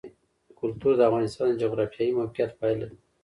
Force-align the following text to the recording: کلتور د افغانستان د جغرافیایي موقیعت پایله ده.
کلتور 0.59 0.93
د 0.97 1.01
افغانستان 1.09 1.45
د 1.49 1.53
جغرافیایي 1.63 2.13
موقیعت 2.19 2.51
پایله 2.59 2.85
ده. 2.91 2.97